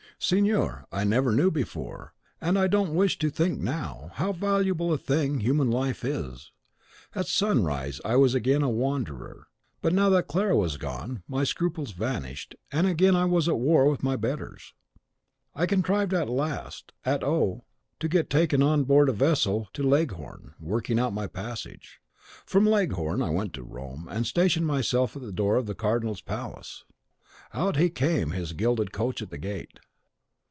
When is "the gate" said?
29.31-29.79